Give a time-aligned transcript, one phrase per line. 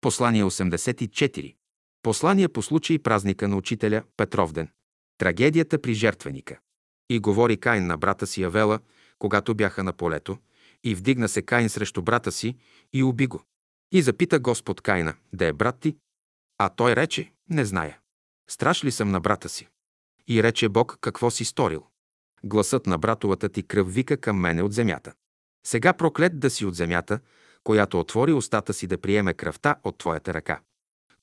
[0.00, 1.54] Послание 84.
[2.02, 4.68] Послание по случай празника на учителя Петровден.
[5.18, 6.58] Трагедията при жертвеника.
[7.08, 8.78] И говори Каин на брата си Авела,
[9.18, 10.38] когато бяха на полето,
[10.84, 12.56] и вдигна се Каин срещу брата си
[12.92, 13.42] и уби го.
[13.92, 15.96] И запита Господ Каина, да е брат ти?
[16.58, 17.98] А той рече, не зная.
[18.50, 19.68] Страш ли съм на брата си?
[20.28, 21.86] И рече Бог, какво си сторил?
[22.44, 25.12] Гласът на братовата ти кръв вика към мене от земята.
[25.66, 27.20] Сега проклет да си от земята,
[27.64, 30.60] която отвори устата си да приеме кръвта от твоята ръка.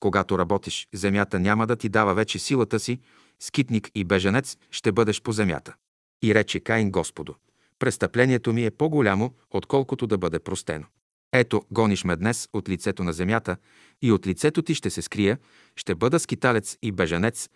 [0.00, 3.00] Когато работиш, земята няма да ти дава вече силата си,
[3.40, 5.74] скитник и беженец ще бъдеш по земята.
[6.22, 7.34] И рече Каин Господу,
[7.78, 10.84] престъплението ми е по-голямо, отколкото да бъде простено.
[11.32, 13.56] Ето, гониш ме днес от лицето на земята
[14.02, 15.38] и от лицето ти ще се скрия,
[15.76, 17.48] ще бъда скиталец и беженец,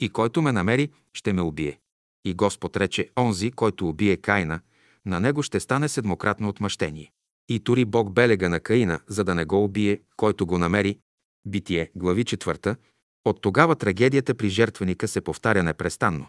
[0.00, 1.78] и който ме намери, ще ме убие.
[2.24, 4.60] И Господ рече, онзи, който убие Каина,
[5.06, 7.12] на него ще стане седмократно отмъщение.
[7.48, 10.98] И тури Бог белега на Каина, за да не го убие, който го намери.
[11.46, 12.76] Битие, глави четвърта.
[13.24, 16.26] От тогава трагедията при жертвеника се повтаря непрестанно.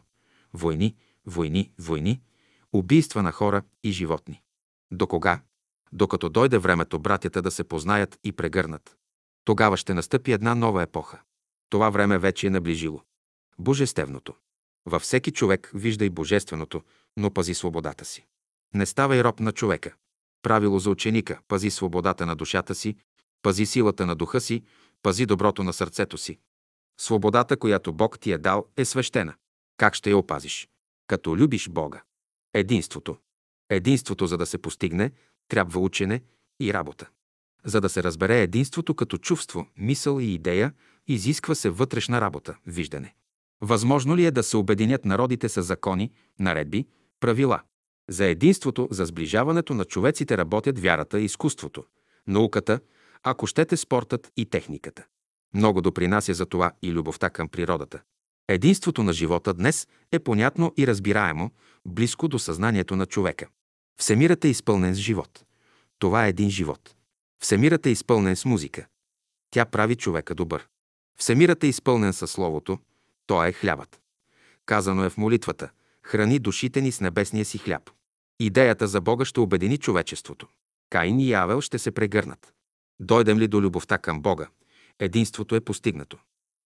[0.53, 0.95] Войни,
[1.25, 2.21] войни, войни,
[2.73, 4.41] убийства на хора и животни.
[4.91, 5.41] До кога?
[5.91, 8.97] Докато дойде времето братята да се познаят и прегърнат.
[9.45, 11.21] Тогава ще настъпи една нова епоха.
[11.69, 13.01] Това време вече е наближило.
[13.59, 14.33] Божественото.
[14.85, 16.81] Във всеки човек виждай божественото,
[17.17, 18.25] но пази свободата си.
[18.73, 19.95] Не ставай роб на човека.
[20.41, 22.95] Правило за ученика– пази свободата на душата си,
[23.41, 24.63] пази силата на духа си,
[25.03, 26.39] пази доброто на сърцето си.
[26.99, 29.33] Свободата, която Бог ти е дал, е свещена.
[29.77, 30.69] Как ще я опазиш?
[31.07, 32.01] Като любиш Бога.
[32.53, 33.17] Единството.
[33.69, 35.11] Единството, за да се постигне,
[35.47, 36.21] трябва учене
[36.61, 37.09] и работа.
[37.65, 40.73] За да се разбере единството като чувство, мисъл и идея,
[41.07, 43.15] изисква се вътрешна работа, виждане.
[43.61, 46.87] Възможно ли е да се обединят народите с закони, наредби,
[47.19, 47.61] правила?
[48.09, 51.83] За единството, за сближаването на човеците работят вярата и изкуството,
[52.27, 52.79] науката,
[53.23, 55.05] ако щете спортът и техниката.
[55.53, 58.01] Много допринася за това и любовта към природата.
[58.47, 61.51] Единството на живота днес е понятно и разбираемо,
[61.85, 63.47] близко до съзнанието на човека.
[63.99, 65.45] Всемирът е изпълнен с живот.
[65.99, 66.95] Това е един живот.
[67.43, 68.87] Всемирът е изпълнен с музика.
[69.51, 70.67] Тя прави човека добър.
[71.19, 72.79] Всемирът е изпълнен със Словото.
[73.27, 74.01] То е хлябът.
[74.65, 75.69] Казано е в молитвата–
[76.03, 77.89] храни душите ни с небесния си хляб.
[78.39, 80.47] Идеята за Бога ще обедини човечеството.
[80.89, 82.53] Каин и Авел ще се прегърнат.
[82.99, 84.47] Дойдем ли до любовта към Бога,
[84.99, 86.17] единството е постигнато.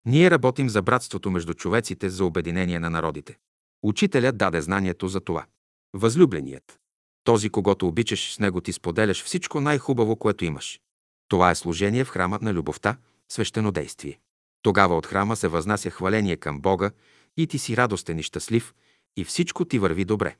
[0.05, 3.37] Ние работим за братството между човеците, за обединение на народите.
[3.83, 5.45] Учителят даде знанието за това.
[5.93, 6.79] Възлюбленият.
[7.23, 10.79] Този, когато обичаш, с него ти споделяш всичко най-хубаво, което имаш.
[11.27, 12.97] Това е служение в храма на любовта,
[13.31, 14.19] свещено действие.
[14.61, 16.91] Тогава от храма се възнася хваление към Бога
[17.37, 18.73] и ти си радостен и щастлив
[19.17, 20.35] и всичко ти върви добре.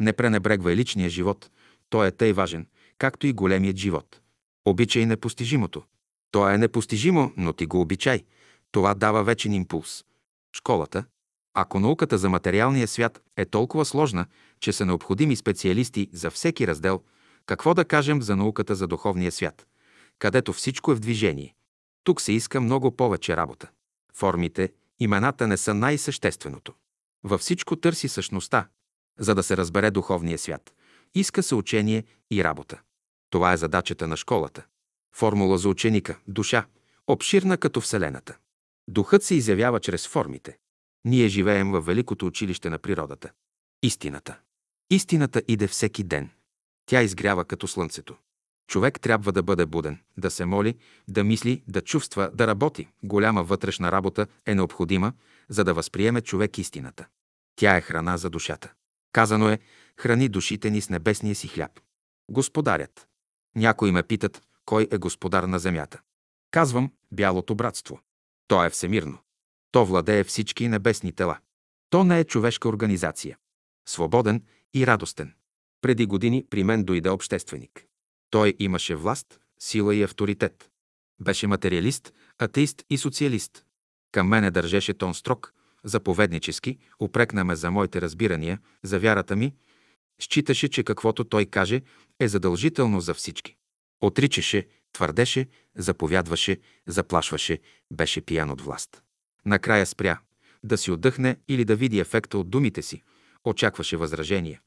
[0.00, 1.50] Не пренебрегвай личния живот,
[1.90, 2.66] той е тъй важен,
[2.98, 4.20] както и големият живот.
[4.64, 5.82] Обичай непостижимото.
[6.30, 8.24] То е непостижимо, но ти го обичай.
[8.72, 10.04] Това дава вечен импулс.
[10.56, 11.04] Школата.
[11.54, 14.26] Ако науката за материалния свят е толкова сложна,
[14.60, 17.02] че са необходими специалисти за всеки раздел,
[17.46, 19.66] какво да кажем за науката за духовния свят,
[20.18, 21.54] където всичко е в движение.
[22.04, 23.68] Тук се иска много повече работа.
[24.14, 26.74] Формите, имената не са най-същественото.
[27.24, 28.68] Във всичко търси същността,
[29.18, 30.74] за да се разбере духовния свят.
[31.14, 32.80] Иска се учение и работа.
[33.30, 34.64] Това е задачата на школата.
[35.14, 36.66] Формула за ученика– душа,
[37.06, 38.36] обширна като Вселената.
[38.88, 40.58] Духът се изявява чрез формите.
[41.04, 43.30] Ние живеем във великото училище на природата.
[43.82, 44.38] Истината.
[44.90, 46.30] Истината иде всеки ден.
[46.86, 48.16] Тя изгрява като слънцето.
[48.68, 50.74] Човек трябва да бъде буден, да се моли,
[51.08, 52.88] да мисли, да чувства, да работи.
[53.02, 55.12] Голяма вътрешна работа е необходима,
[55.48, 57.06] за да възприеме човек истината.
[57.56, 58.72] Тя е храна за душата.
[59.12, 59.58] Казано е,
[60.00, 61.80] храни душите ни с небесния си хляб.
[62.30, 63.08] Господарят.
[63.56, 66.00] Някои ме питат, кой е господар на земята.
[66.50, 68.00] Казвам, бялото братство.
[68.48, 69.18] То е всемирно.
[69.72, 71.38] То владее всички небесни тела.
[71.90, 73.38] То не е човешка организация.
[73.88, 74.42] Свободен
[74.74, 75.34] и радостен.
[75.80, 77.84] Преди години при мен дойде общественик.
[78.30, 80.70] Той имаше власт, сила и авторитет.
[81.20, 83.64] Беше материалист, атеист и социалист.
[84.12, 85.54] Към мене държеше тон строг,
[85.88, 89.54] заповеднически, упрекна ме за моите разбирания, за вярата ми,
[90.20, 91.82] считаше, че каквото той каже
[92.20, 93.56] е задължително за всички.
[94.00, 95.46] Отричаше, твърдеше,
[95.76, 97.58] заповядваше, заплашваше,
[97.92, 99.02] беше пиян от власт.
[99.44, 100.20] Накрая спря,
[100.64, 103.02] да си отдъхне или да види ефекта от думите си,
[103.44, 104.60] очакваше възражение,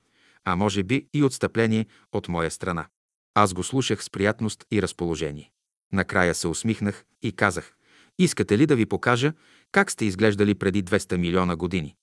[0.44, 2.88] а може би и отстъпление от моя страна.
[3.33, 5.51] Аз го слушах с приятност и разположение.
[5.94, 7.75] Накрая се усмихнах и казах,
[8.19, 9.33] искате ли да ви покажа
[9.71, 11.95] как сте изглеждали преди 200 милиона години?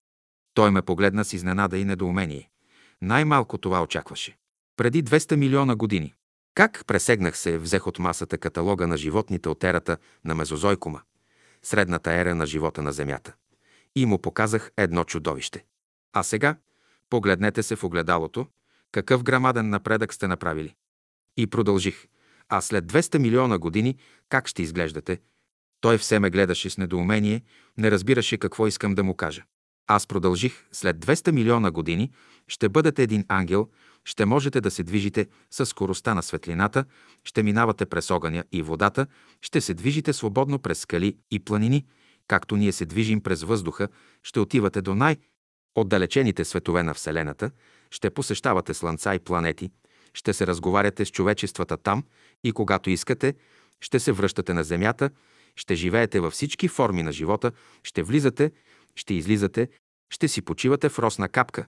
[0.55, 2.51] Той ме погледна с изненада и недоумение.
[3.03, 4.37] Най-малко това очакваше.
[4.77, 6.15] Преди 200 милиона години.
[6.55, 11.01] Как пресегнах се, взех от масата каталога на животните от ерата на Мезозойкума,
[11.63, 13.35] средната ера на живота на Земята.
[13.97, 15.65] И му показах едно чудовище.
[16.13, 16.57] А сега,
[17.11, 18.47] погледнете се в огледалото,
[18.93, 20.75] какъв грамаден напредък сте направили.
[21.37, 22.07] И продължих.
[22.49, 23.97] А след 200 милиона години
[24.29, 25.21] как ще изглеждате?
[25.81, 27.43] Той все ме гледаше с недоумение,
[27.79, 29.43] не разбираше какво искам да му кажа.
[29.87, 30.65] Аз продължих.
[30.73, 32.11] След 200 милиона години
[32.49, 33.69] ще бъдете един ангел,
[34.05, 36.85] ще можете да се движите с скоростта на светлината,
[37.25, 39.07] ще минавате през огъня и водата,
[39.43, 41.87] ще се движите свободно през скали и планини,
[42.29, 43.89] както ние се движим през въздуха,
[44.23, 45.17] ще отивате до най-
[45.75, 47.51] отдалечените светове на Вселената,
[47.91, 49.71] ще посещавате слънца и планети,
[50.15, 52.05] ще се разговаряте с човечествата там
[52.45, 53.35] и когато искате,
[53.81, 55.11] ще се връщате на Земята,
[55.57, 57.53] ще живеете във всички форми на живота,
[57.85, 58.51] ще влизате,
[58.97, 59.69] ще излизате,
[60.11, 61.67] ще си почивате в росна капка,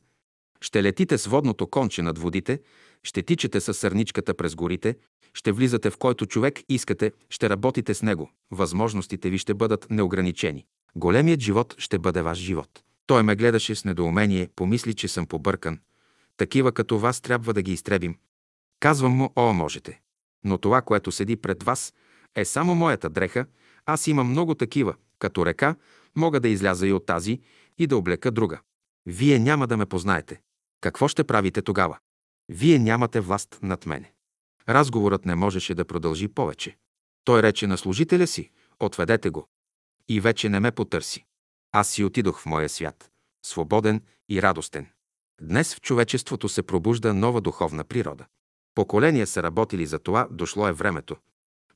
[0.60, 2.60] ще летите с водното конче над водите,
[3.02, 4.96] ще тичате с сърничката през горите,
[5.34, 8.30] ще влизате в който човек искате, ще работите с него.
[8.50, 10.66] Възможностите ви ще бъдат неограничени.
[10.96, 12.82] Големият живот ще бъде ваш живот.
[13.06, 15.78] Той ме гледаше с недоумение, помисли, че съм побъркан.
[16.36, 18.16] Такива като вас трябва да ги изтребим.
[18.80, 20.00] Казвам му, о, можете.
[20.44, 21.92] Но това, което седи пред вас,
[22.36, 23.46] е само моята дреха.
[23.90, 24.94] Аз имам много такива.
[25.18, 25.76] Като река,
[26.16, 27.40] мога да изляза и от тази
[27.78, 28.60] и да облека друга.
[29.06, 30.40] Вие няма да ме познаете.
[30.80, 31.98] Какво ще правите тогава?
[32.48, 34.12] Вие нямате власт над мене.
[34.68, 36.76] Разговорът не можеше да продължи повече.
[37.24, 38.50] Той рече на служителя си,
[38.80, 39.46] отведете го.
[40.08, 41.24] И вече не ме потърси.
[41.72, 43.10] Аз си отидох в моя свят,
[43.46, 44.86] свободен и радостен.
[45.42, 48.26] Днес в човечеството се пробужда нова духовна природа.
[48.74, 51.16] Поколения са работили за това, дошло е времето.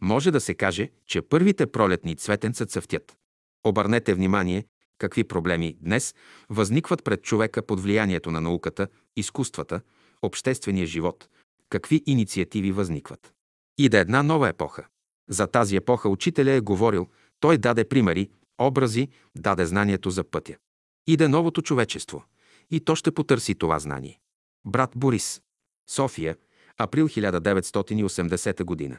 [0.00, 3.17] Може да се каже, че първите пролетни цветенца цъфтят.
[3.64, 4.64] Обърнете внимание,
[4.99, 6.14] какви проблеми днес
[6.50, 9.81] възникват пред човека под влиянието на науката, изкуствата,
[10.23, 11.29] обществения живот,
[11.69, 13.32] какви инициативи възникват.
[13.79, 14.87] И да една нова епоха.
[15.29, 17.08] За тази епоха учителя е говорил,
[17.41, 20.56] той даде примери, образи, даде знанието за пътя.
[21.06, 22.25] Иде новото човечество
[22.70, 24.20] и то ще потърси това знание.
[24.67, 25.43] Брат Борис.
[25.91, 26.37] София,
[26.79, 28.99] април 1980 година.